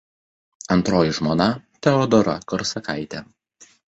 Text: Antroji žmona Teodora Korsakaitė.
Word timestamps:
Antroji 0.75 1.11
žmona 1.17 1.47
Teodora 1.87 2.35
Korsakaitė. 2.53 3.23